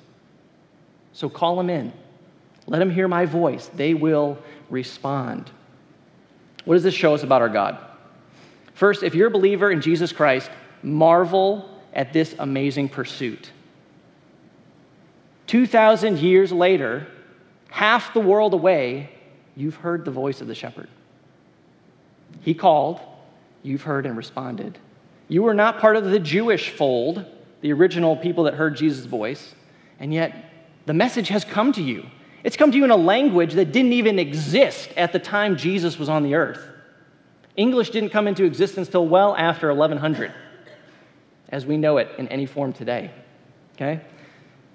[1.12, 1.92] So call them in.
[2.66, 3.70] Let them hear my voice.
[3.74, 4.38] They will
[4.70, 5.50] respond.
[6.64, 7.78] What does this show us about our God?
[8.74, 10.50] First, if you're a believer in Jesus Christ,
[10.82, 13.50] marvel at this amazing pursuit.
[15.46, 17.06] 2,000 years later,
[17.68, 19.10] half the world away,
[19.56, 20.88] you've heard the voice of the shepherd.
[22.40, 23.00] He called,
[23.62, 24.78] you've heard and responded.
[25.28, 27.24] You were not part of the Jewish fold,
[27.60, 29.54] the original people that heard Jesus' voice,
[30.00, 30.50] and yet
[30.86, 32.06] the message has come to you.
[32.44, 35.98] It's come to you in a language that didn't even exist at the time Jesus
[35.98, 36.60] was on the earth.
[37.56, 40.32] English didn't come into existence till well after 1100,
[41.48, 43.10] as we know it in any form today.
[43.74, 44.02] Okay?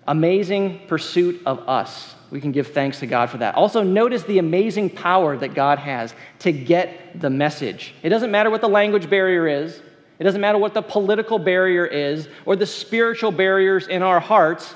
[0.08, 2.16] Amazing pursuit of us.
[2.32, 3.54] We can give thanks to God for that.
[3.54, 7.94] Also, notice the amazing power that God has to get the message.
[8.02, 9.82] It doesn't matter what the language barrier is,
[10.18, 14.74] it doesn't matter what the political barrier is, or the spiritual barriers in our hearts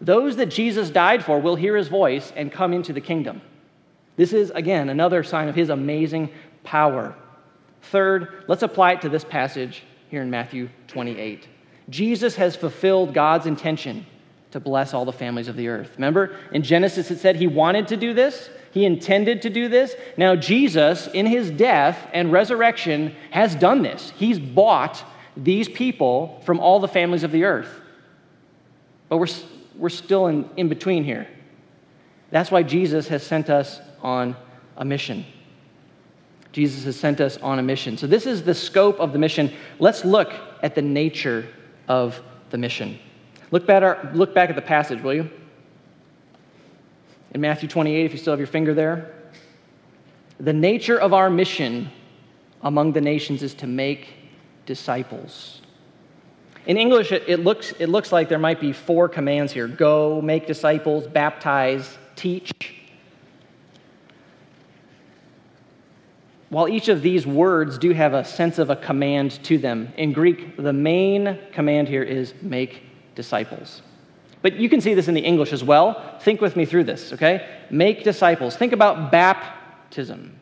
[0.00, 3.40] those that Jesus died for will hear his voice and come into the kingdom.
[4.16, 6.30] This is, again, another sign of his amazing
[6.64, 7.14] power.
[7.82, 11.48] Third, let's apply it to this passage here in Matthew 28.
[11.88, 14.06] Jesus has fulfilled God's intention
[14.50, 15.92] to bless all the families of the earth.
[15.96, 19.94] Remember, in Genesis it said he wanted to do this, he intended to do this.
[20.16, 24.12] Now, Jesus, in his death and resurrection, has done this.
[24.16, 25.02] He's bought
[25.36, 27.80] these people from all the families of the earth.
[29.08, 29.28] But we're,
[29.78, 31.26] we're still in, in between here.
[32.30, 34.36] That's why Jesus has sent us on
[34.76, 35.24] a mission.
[36.52, 37.96] Jesus has sent us on a mission.
[37.98, 39.52] So, this is the scope of the mission.
[39.78, 41.46] Let's look at the nature
[41.88, 42.98] of the mission.
[43.50, 45.30] Look back, our, look back at the passage, will you?
[47.32, 49.12] In Matthew 28, if you still have your finger there.
[50.38, 51.90] The nature of our mission
[52.62, 54.08] among the nations is to make
[54.64, 55.60] disciples.
[56.66, 60.20] In English, it, it, looks, it looks like there might be four commands here go,
[60.20, 62.74] make disciples, baptize, teach.
[66.48, 70.12] While each of these words do have a sense of a command to them, in
[70.12, 72.82] Greek, the main command here is make
[73.14, 73.82] disciples.
[74.42, 76.18] But you can see this in the English as well.
[76.20, 77.48] Think with me through this, okay?
[77.70, 78.56] Make disciples.
[78.56, 80.38] Think about baptism.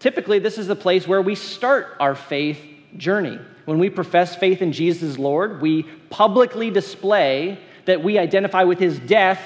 [0.00, 2.58] Typically, this is the place where we start our faith
[2.96, 3.38] journey.
[3.66, 8.78] When we profess faith in Jesus as Lord, we publicly display that we identify with
[8.78, 9.40] his death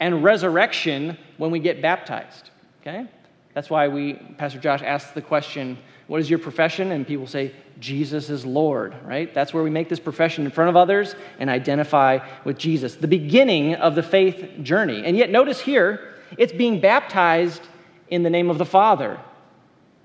[0.00, 2.50] and resurrection when we get baptized.
[2.82, 3.06] Okay?
[3.54, 6.90] That's why we, Pastor Josh asks the question, What is your profession?
[6.90, 9.32] And people say, Jesus is Lord, right?
[9.32, 12.96] That's where we make this profession in front of others and identify with Jesus.
[12.96, 15.02] The beginning of the faith journey.
[15.04, 17.62] And yet, notice here, it's being baptized
[18.08, 19.20] in the name of the Father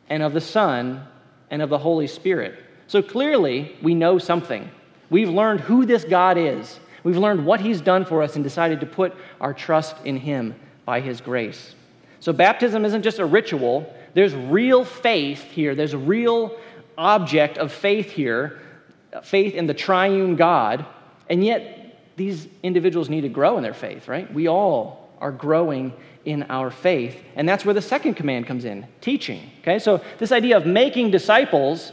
[0.08, 1.06] and of the Son
[1.50, 2.64] and of the Holy Spirit.
[2.90, 4.68] So clearly, we know something.
[5.12, 6.80] We've learned who this God is.
[7.04, 10.56] We've learned what He's done for us and decided to put our trust in Him
[10.86, 11.76] by His grace.
[12.20, 15.76] So, baptism isn't just a ritual, there's real faith here.
[15.76, 16.58] There's a real
[16.98, 18.60] object of faith here
[19.24, 20.84] faith in the triune God.
[21.30, 24.34] And yet, these individuals need to grow in their faith, right?
[24.34, 25.94] We all are growing
[26.26, 27.22] in our faith.
[27.36, 29.52] And that's where the second command comes in teaching.
[29.62, 31.92] Okay, so this idea of making disciples,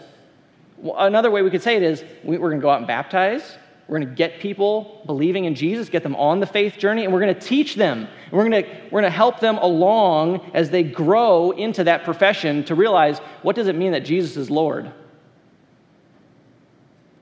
[0.82, 3.56] another way we could say it is we're going to go out and baptize.
[3.88, 7.12] We're going to get people believing in Jesus, get them on the faith journey, and
[7.12, 8.08] we're going to teach them.
[8.24, 12.04] And we're going to, we're going to help them along as they grow into that
[12.04, 14.90] profession to realize what does it mean that Jesus is Lord?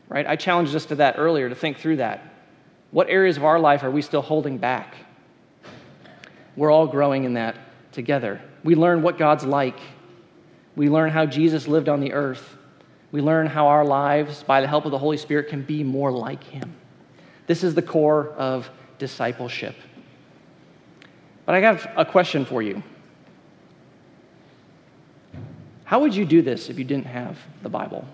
[0.08, 0.26] Right?
[0.26, 2.34] I challenged us to that earlier to think through that.
[2.92, 4.94] What areas of our life are we still holding back?
[6.56, 7.56] We're all growing in that
[7.92, 8.40] together.
[8.62, 9.78] We learn what God's like.
[10.76, 12.56] We learn how Jesus lived on the earth.
[13.14, 16.10] We learn how our lives, by the help of the Holy Spirit, can be more
[16.10, 16.74] like Him.
[17.46, 19.76] This is the core of discipleship.
[21.46, 22.82] But I have a question for you.
[25.84, 28.04] How would you do this if you didn't have the Bible?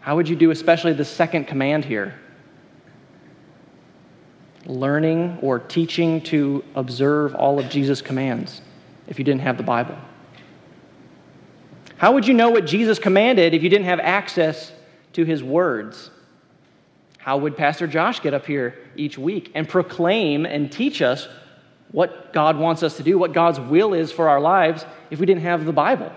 [0.00, 2.16] How would you do, especially the second command here?
[4.66, 8.62] learning or teaching to observe all of Jesus' commands
[9.06, 9.96] if you didn't have the Bible?
[11.96, 14.72] How would you know what Jesus commanded if you didn't have access
[15.12, 16.10] to his words?
[17.18, 21.28] How would Pastor Josh get up here each week and proclaim and teach us
[21.92, 25.26] what God wants us to do, what God's will is for our lives if we
[25.26, 26.12] didn't have the Bible?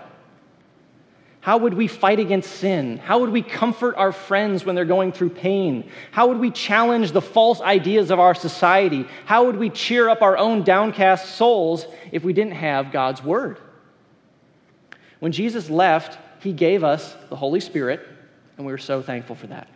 [1.40, 2.98] How would we fight against sin?
[2.98, 5.88] How would we comfort our friends when they're going through pain?
[6.10, 9.06] How would we challenge the false ideas of our society?
[9.24, 13.60] How would we cheer up our own downcast souls if we didn't have God's Word?
[15.20, 18.06] When Jesus left, He gave us the Holy Spirit,
[18.56, 19.68] and we are so thankful for that.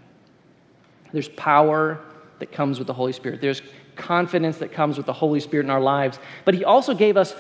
[1.13, 2.01] There's power
[2.39, 3.63] that comes with the Holy Spirit, there's
[3.95, 7.35] confidence that comes with the Holy Spirit in our lives, but He also gave us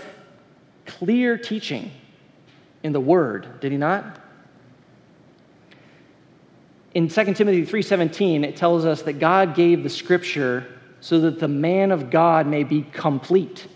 [0.86, 1.90] clear teaching
[2.82, 4.18] in the word, did he not?
[6.94, 10.66] In 2 Timothy 3:17 it tells us that God gave the scripture
[11.00, 13.66] so that the man of God may be complete,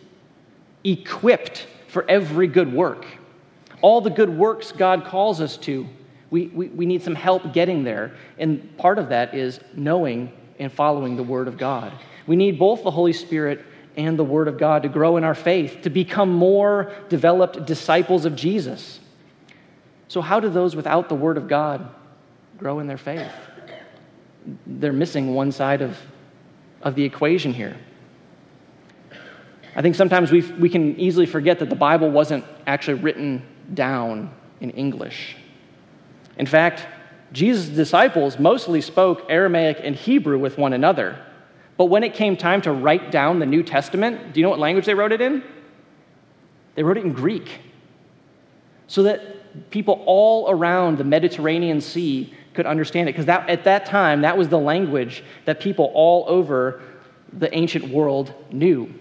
[0.85, 3.07] equipped for every good work.
[3.83, 5.87] All the good works God calls us to,
[6.31, 8.13] we, we, we need some help getting there.
[8.39, 11.93] And part of that is knowing and following the Word of God.
[12.27, 13.65] We need both the Holy Spirit
[13.97, 18.25] and the Word of God to grow in our faith, to become more developed disciples
[18.25, 19.01] of Jesus.
[20.09, 21.89] So, how do those without the Word of God
[22.59, 23.31] grow in their faith?
[24.67, 25.97] They're missing one side of,
[26.83, 27.77] of the equation here.
[29.75, 33.43] I think sometimes we we can easily forget that the Bible wasn't actually written
[33.75, 35.37] down in English.
[36.39, 36.87] In fact,
[37.33, 41.19] Jesus' disciples mostly spoke Aramaic and Hebrew with one another.
[41.77, 44.59] But when it came time to write down the New Testament, do you know what
[44.59, 45.43] language they wrote it in?
[46.75, 47.61] They wrote it in Greek.
[48.87, 53.13] So that people all around the Mediterranean Sea could understand it.
[53.17, 56.81] Because at that time, that was the language that people all over
[57.33, 58.93] the ancient world knew.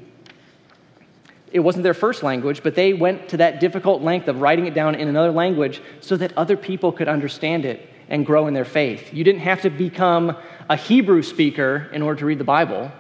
[1.52, 4.74] It wasn't their first language, but they went to that difficult length of writing it
[4.74, 8.66] down in another language so that other people could understand it and grow in their
[8.66, 9.14] faith.
[9.14, 10.36] You didn't have to become
[10.70, 12.92] a Hebrew speaker in order to read the Bible.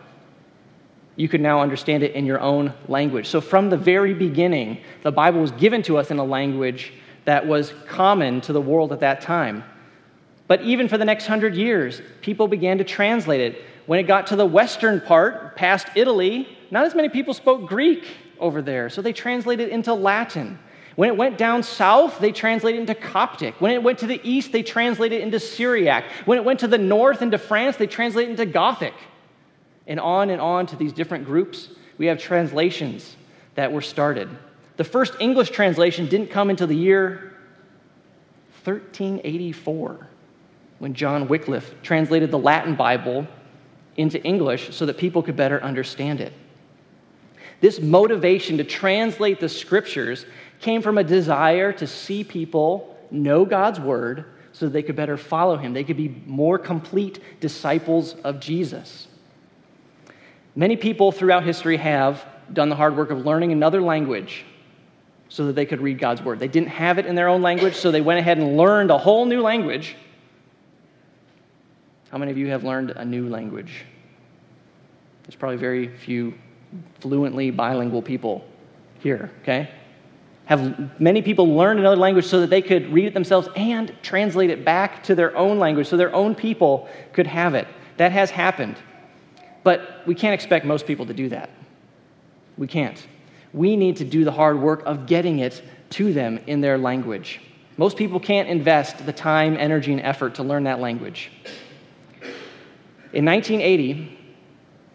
[1.15, 3.27] You could now understand it in your own language.
[3.27, 6.93] So, from the very beginning, the Bible was given to us in a language
[7.25, 9.63] that was common to the world at that time.
[10.47, 13.61] But even for the next hundred years, people began to translate it.
[13.85, 18.05] When it got to the western part, past Italy, not as many people spoke Greek.
[18.39, 20.59] Over there, so they translated it into Latin.
[20.95, 23.59] When it went down south, they translated into Coptic.
[23.59, 26.05] When it went to the east, they translated into Syriac.
[26.25, 28.93] When it went to the north into France, they translated into Gothic.
[29.87, 33.15] And on and on to these different groups, we have translations
[33.55, 34.29] that were started.
[34.77, 37.33] The first English translation didn't come until the year
[38.63, 40.07] 1384
[40.79, 43.27] when John Wycliffe translated the Latin Bible
[43.95, 46.33] into English so that people could better understand it.
[47.65, 50.27] This motivation to translate the scriptures
[50.59, 55.57] came from a desire to see people know God's word so they could better follow
[55.57, 55.73] him.
[55.73, 59.07] They could be more complete disciples of Jesus.
[60.55, 64.45] Many people throughout history have done the hard work of learning another language
[65.29, 66.37] so that they could read God's word.
[66.37, 68.97] They didn't have it in their own language, so they went ahead and learned a
[68.99, 69.95] whole new language.
[72.11, 73.85] How many of you have learned a new language?
[75.23, 76.35] There's probably very few
[76.99, 78.45] fluently bilingual people
[78.99, 79.69] here, okay?
[80.45, 84.49] Have many people learned another language so that they could read it themselves and translate
[84.49, 87.67] it back to their own language so their own people could have it.
[87.97, 88.77] That has happened.
[89.63, 91.49] But we can't expect most people to do that.
[92.57, 93.05] We can't.
[93.53, 97.41] We need to do the hard work of getting it to them in their language.
[97.77, 101.31] Most people can't invest the time, energy, and effort to learn that language.
[103.11, 104.17] In 1980,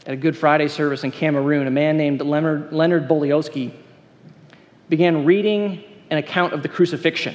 [0.06, 3.72] at a Good Friday service in Cameroon, a man named Leonard, Leonard Bolioski
[4.88, 7.34] began reading an account of the crucifixion.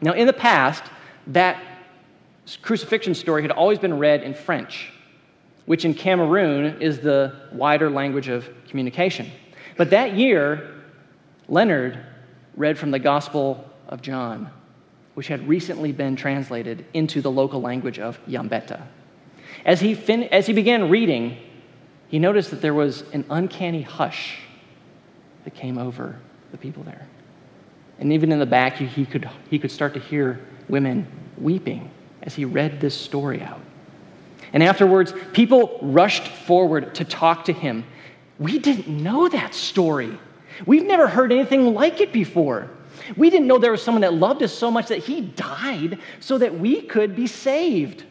[0.00, 0.84] Now, in the past,
[1.28, 1.62] that
[2.62, 4.92] crucifixion story had always been read in French,
[5.66, 9.30] which in Cameroon is the wider language of communication.
[9.76, 10.74] But that year,
[11.48, 11.98] Leonard
[12.56, 14.50] read from the Gospel of John,
[15.14, 18.82] which had recently been translated into the local language of Yambeta.
[19.66, 21.36] As he, fin- as he began reading,
[22.06, 24.38] he noticed that there was an uncanny hush
[25.44, 26.16] that came over
[26.52, 27.06] the people there.
[27.98, 31.06] And even in the back, he, could, he could start to hear women
[31.36, 31.90] weeping
[32.22, 33.60] as he read this story out.
[34.52, 37.84] And afterwards, people rushed forward to talk to him.
[38.38, 40.16] We didn't know that story.
[40.64, 42.70] We've never heard anything like it before.
[43.16, 46.38] We didn't know there was someone that loved us so much that he died so
[46.38, 48.04] that we could be saved.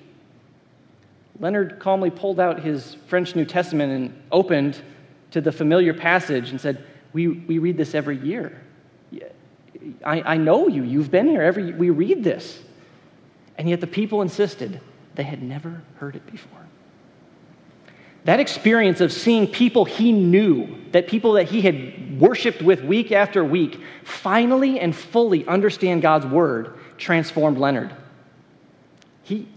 [1.40, 4.82] Leonard calmly pulled out his French New Testament and opened
[5.32, 6.84] to the familiar passage and said,
[7.14, 8.62] we, we read this every year.
[10.04, 10.84] I, I know you.
[10.84, 12.62] You've been here every we read this.
[13.58, 14.82] And yet the people insisted
[15.16, 16.60] they had never heard it before.
[18.26, 23.12] That experience of seeing people he knew, that people that he had worshiped with week
[23.12, 27.94] after week, finally and fully understand God's word transformed Leonard.
[29.24, 29.48] He,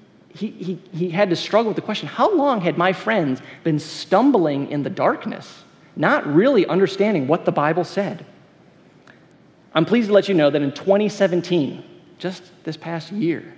[0.47, 4.71] he, he, had to struggle with the question how long had my friends been stumbling
[4.71, 5.65] in the darkness?
[5.99, 8.25] not really understanding what the Bible said.
[9.75, 11.85] I'm pleased to let you know that in 2017,
[12.19, 13.53] just this past year,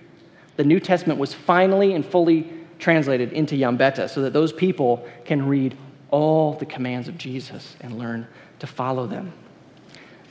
[0.56, 5.46] the New Testament was finally and fully translated into Yambeta so that those people can
[5.46, 5.76] read
[6.10, 8.26] all the commands of Jesus and learn
[8.58, 9.32] to follow them.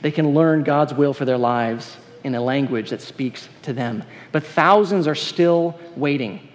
[0.02, 4.04] They can learn God's will for their lives in a language that speaks to them.
[4.32, 6.48] But thousands are still waiting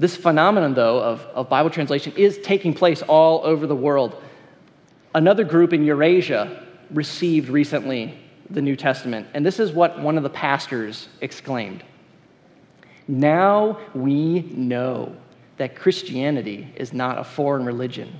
[0.00, 4.20] this phenomenon, though, of, of Bible translation is taking place all over the world.
[5.14, 8.18] Another group in Eurasia received recently
[8.48, 11.84] the New Testament, and this is what one of the pastors exclaimed
[13.06, 15.14] Now we know
[15.58, 18.18] that Christianity is not a foreign religion,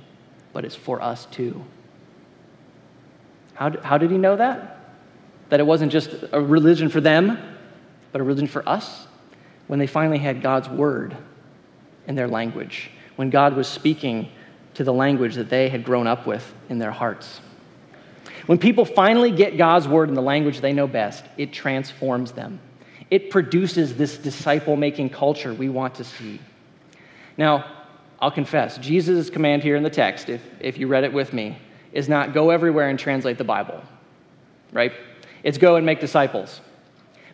[0.53, 1.65] but is for us too.
[3.55, 4.80] How, how did he know that?
[5.51, 7.37] That it wasn't just a religion for them,
[8.13, 9.05] but a religion for us?
[9.67, 11.15] When they finally had God's word
[12.07, 14.31] in their language, when God was speaking
[14.75, 17.41] to the language that they had grown up with in their hearts.
[18.45, 22.61] When people finally get God's word in the language they know best, it transforms them.
[23.09, 26.39] It produces this disciple making culture we want to see.
[27.35, 27.65] Now,
[28.21, 31.57] I'll confess, Jesus' command here in the text, if, if you read it with me,
[31.91, 33.81] is not go everywhere and translate the Bible,
[34.71, 34.93] right?
[35.43, 36.61] It's go and make disciples.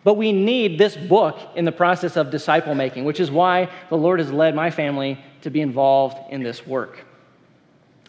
[0.04, 3.96] But we need this book in the process of disciple making, which is why the
[3.96, 7.04] Lord has led my family to be involved in this work.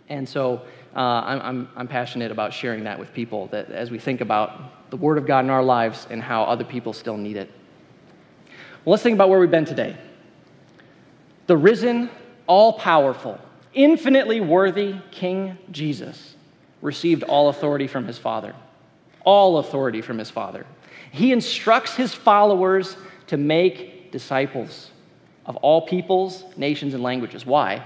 [0.07, 0.61] And so
[0.95, 4.89] uh, I'm, I'm, I'm passionate about sharing that with people that as we think about
[4.89, 7.51] the Word of God in our lives and how other people still need it.
[8.85, 9.97] Well, let's think about where we've been today.
[11.47, 12.09] The risen,
[12.47, 13.39] all powerful,
[13.73, 16.35] infinitely worthy King Jesus
[16.81, 18.55] received all authority from his Father.
[19.29, 20.65] All authority from his Father.
[21.11, 24.89] He instructs his followers to make disciples
[25.45, 27.45] of all peoples, nations, and languages.
[27.45, 27.85] Why?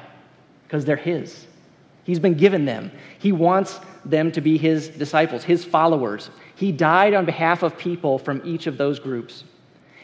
[0.63, 1.45] Because they're his.
[2.05, 2.91] He's been given them.
[3.19, 6.29] He wants them to be his disciples, his followers.
[6.55, 9.43] He died on behalf of people from each of those groups.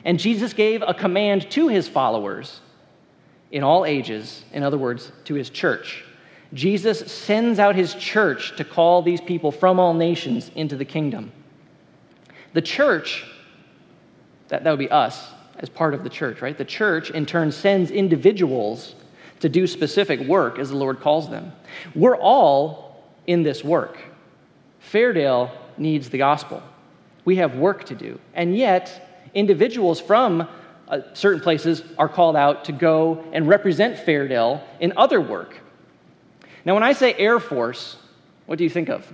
[0.04, 2.60] And Jesus gave a command to his followers
[3.50, 6.04] in all ages, in other words, to his church.
[6.54, 11.32] Jesus sends out his church to call these people from all nations into the kingdom.
[12.54, 13.26] The church,
[14.48, 16.58] that, that would be us as part of the church, right?
[16.58, 18.96] The church, in turn, sends individuals
[19.42, 21.52] to do specific work as the Lord calls them.
[21.94, 24.00] We're all in this work.
[24.92, 26.64] Fairdale needs the gospel.
[27.26, 28.20] We have work to do.
[28.34, 30.48] And yet, individuals from
[30.88, 35.60] uh, certain places are called out to go and represent Fairdale in other work.
[36.70, 37.98] Now, when I say Air Force,
[38.46, 39.12] what do you think of?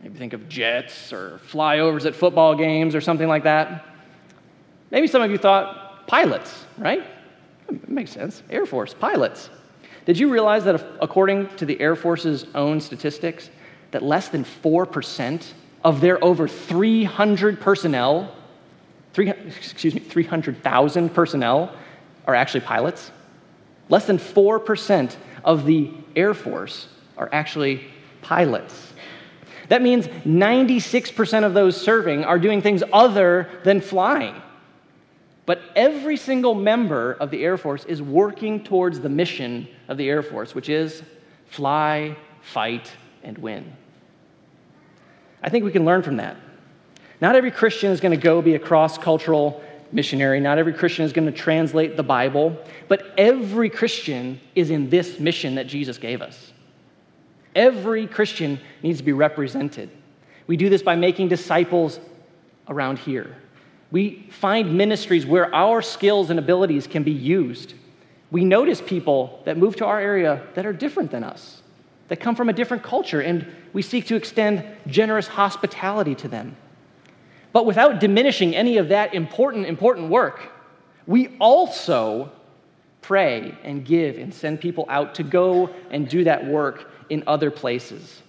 [0.00, 3.86] Maybe think of jets or flyovers at football games or something like that.
[4.92, 7.02] Maybe some of you thought pilots, right?
[7.68, 8.44] It makes sense.
[8.48, 9.50] Air Force, pilots.
[10.06, 13.50] Did you realize that according to the Air Force's own statistics,
[13.90, 15.44] that less than 4%
[15.82, 18.32] of their over 300 personnel,
[19.12, 21.74] 300, excuse me, 300,000 personnel
[22.28, 23.10] are actually pilots?
[23.88, 27.84] Less than 4% of the Air Force are actually
[28.22, 28.92] pilots.
[29.68, 34.34] That means 96% of those serving are doing things other than flying.
[35.46, 40.08] But every single member of the Air Force is working towards the mission of the
[40.08, 41.02] Air Force, which is
[41.48, 42.90] fly, fight,
[43.22, 43.72] and win.
[45.42, 46.36] I think we can learn from that.
[47.20, 49.62] Not every Christian is going to go be a cross cultural
[49.94, 50.40] missionary.
[50.40, 52.56] Not every Christian is going to translate the Bible,
[52.88, 56.52] but every Christian is in this mission that Jesus gave us.
[57.54, 59.88] Every Christian needs to be represented.
[60.46, 62.00] We do this by making disciples
[62.68, 63.36] around here.
[63.90, 67.74] We find ministries where our skills and abilities can be used.
[68.30, 71.62] We notice people that move to our area that are different than us,
[72.08, 76.56] that come from a different culture, and we seek to extend generous hospitality to them.
[77.54, 80.50] But without diminishing any of that important, important work,
[81.06, 82.32] we also
[83.00, 87.52] pray and give and send people out to go and do that work in other
[87.52, 88.22] places.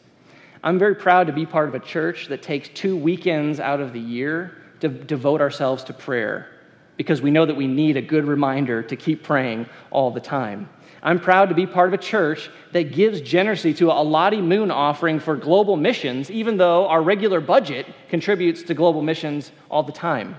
[0.63, 3.93] I'm very proud to be part of a church that takes two weekends out of
[3.93, 6.47] the year to devote ourselves to prayer
[6.95, 10.69] because we know that we need a good reminder to keep praying all the time.
[11.05, 14.71] I'm proud to be part of a church that gives generously to a Lottie Moon
[14.71, 19.91] offering for global missions, even though our regular budget contributes to global missions all the
[19.91, 20.35] time.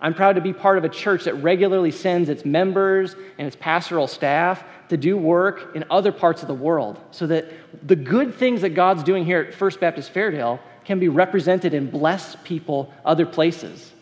[0.00, 3.54] I'm proud to be part of a church that regularly sends its members and its
[3.54, 7.46] pastoral staff to do work in other parts of the world so that
[7.86, 11.92] the good things that God's doing here at First Baptist Fairdale can be represented and
[11.92, 13.92] bless people other places.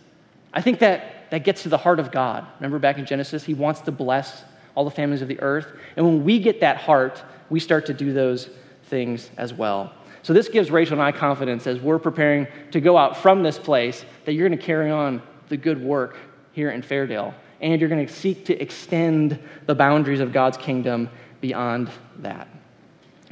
[0.55, 2.47] I think that that gets to the heart of God.
[2.59, 4.45] Remember back in Genesis, He wants to bless
[4.75, 5.67] all the families of the earth.
[5.97, 8.51] And when we get that heart, we start to do those
[8.85, 9.93] things as well.
[10.23, 13.59] So this gives Rachel and I confidence as we're preparing to go out from this
[13.59, 16.17] place that you're going to carry on the good work
[16.53, 17.35] here in Fairdale.
[17.61, 21.11] And you're going to seek to extend the boundaries of God's kingdom
[21.41, 22.49] beyond that.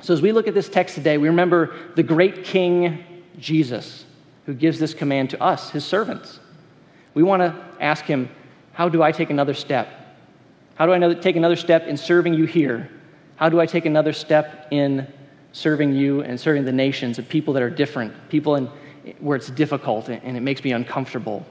[0.02, 3.04] So as we look at this text today, we remember the great King
[3.38, 4.04] Jesus
[4.46, 6.40] who gives this command to us, his servants.
[7.14, 8.28] We want to ask him,
[8.72, 10.01] How do I take another step
[10.74, 12.88] how do I take another step in serving you here?
[13.36, 15.06] How do I take another step in
[15.52, 18.70] serving you and serving the nations of people that are different, people in,
[19.20, 21.44] where it's difficult and it makes me uncomfortable?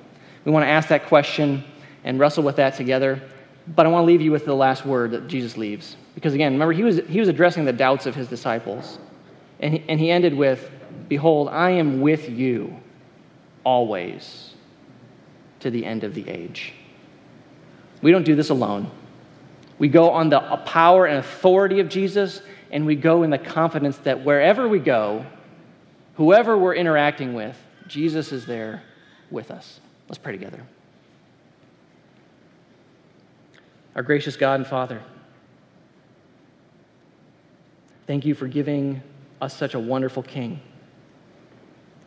[0.46, 1.64] We want to ask that question
[2.04, 3.22] and wrestle with that together.
[3.68, 5.96] But I want to leave you with the last word that Jesus leaves.
[6.16, 8.98] Because again, remember, he was, he was addressing the doubts of his disciples.
[9.60, 10.72] And he, and he ended with,
[11.08, 12.76] Behold, I am with you
[13.64, 14.56] always
[15.60, 16.74] to the end of the age.
[18.02, 18.90] We don't do this alone.
[19.82, 23.98] We go on the power and authority of Jesus, and we go in the confidence
[24.04, 25.26] that wherever we go,
[26.18, 27.58] whoever we're interacting with,
[27.88, 28.84] Jesus is there
[29.32, 29.80] with us.
[30.08, 30.64] Let's pray together.
[33.96, 35.02] Our gracious God and Father,
[38.06, 39.02] thank you for giving
[39.42, 40.62] us such a wonderful King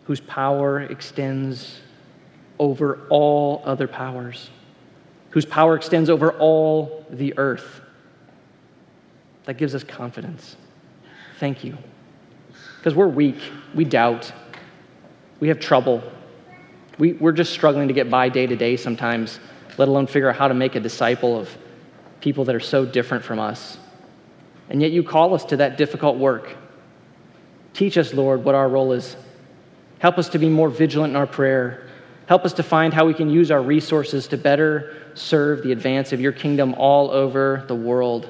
[0.04, 1.80] whose power extends
[2.60, 4.48] over all other powers
[5.34, 7.80] whose power extends over all the earth.
[9.46, 10.56] That gives us confidence.
[11.40, 11.76] Thank you.
[12.78, 13.38] Because we're weak,
[13.74, 14.32] we doubt,
[15.40, 16.04] we have trouble.
[16.98, 19.40] We, we're just struggling to get by day to day sometimes,
[19.76, 21.50] let alone figure out how to make a disciple of
[22.20, 23.76] people that are so different from us.
[24.70, 26.54] And yet you call us to that difficult work.
[27.72, 29.16] Teach us, Lord, what our role is.
[29.98, 31.88] Help us to be more vigilant in our prayer.
[32.26, 36.12] Help us to find how we can use our resources to better serve the advance
[36.12, 38.28] of your kingdom all over the world.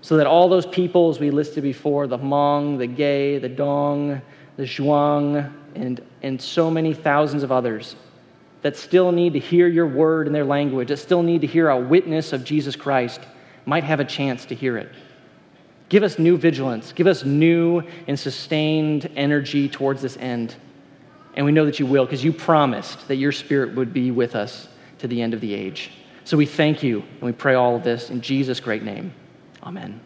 [0.00, 4.20] so that all those peoples we listed before, the Hmong, the Ge, the Dong,
[4.56, 7.96] the Zhuang, and, and so many thousands of others
[8.60, 11.70] that still need to hear your word in their language, that still need to hear
[11.70, 13.20] a witness of Jesus Christ,
[13.64, 14.90] might have a chance to hear it.
[15.88, 16.92] Give us new vigilance.
[16.92, 20.54] Give us new and sustained energy towards this end.
[21.34, 24.34] And we know that you will because you promised that your spirit would be with
[24.34, 24.68] us
[25.04, 25.90] to the end of the age.
[26.24, 29.12] So we thank you and we pray all of this in Jesus' great name.
[29.62, 30.00] Amen.